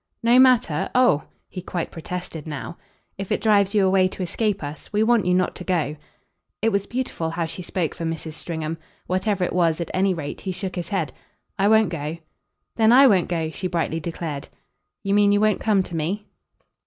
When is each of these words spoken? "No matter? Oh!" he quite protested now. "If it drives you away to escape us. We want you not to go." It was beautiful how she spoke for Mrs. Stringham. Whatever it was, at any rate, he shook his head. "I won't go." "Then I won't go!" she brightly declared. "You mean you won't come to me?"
"No 0.23 0.39
matter? 0.39 0.89
Oh!" 0.95 1.25
he 1.47 1.61
quite 1.61 1.91
protested 1.91 2.47
now. 2.47 2.79
"If 3.19 3.31
it 3.31 3.39
drives 3.39 3.75
you 3.75 3.85
away 3.85 4.07
to 4.07 4.23
escape 4.23 4.63
us. 4.63 4.91
We 4.91 5.03
want 5.03 5.27
you 5.27 5.35
not 5.35 5.53
to 5.57 5.63
go." 5.63 5.95
It 6.59 6.69
was 6.69 6.87
beautiful 6.87 7.29
how 7.29 7.45
she 7.45 7.61
spoke 7.61 7.93
for 7.93 8.03
Mrs. 8.03 8.33
Stringham. 8.33 8.79
Whatever 9.05 9.43
it 9.43 9.53
was, 9.53 9.79
at 9.79 9.91
any 9.93 10.15
rate, 10.15 10.41
he 10.41 10.51
shook 10.51 10.75
his 10.75 10.89
head. 10.89 11.13
"I 11.59 11.67
won't 11.67 11.89
go." 11.89 12.17
"Then 12.77 12.91
I 12.91 13.05
won't 13.05 13.29
go!" 13.29 13.51
she 13.51 13.67
brightly 13.67 13.99
declared. 13.99 14.47
"You 15.03 15.13
mean 15.13 15.31
you 15.31 15.39
won't 15.39 15.61
come 15.61 15.83
to 15.83 15.95
me?" 15.95 16.25